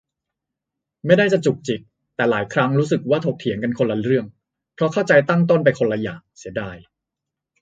[1.05, 1.81] ไม่ได้จะจุกจิก
[2.15, 4.25] แต่หลายครั้งรู้สึกว่าถกเถียงกันคนละเรื่อง
[4.75, 6.77] เพราะเข้าใจตั้งต้นไปคนละอย่าง เสียดาย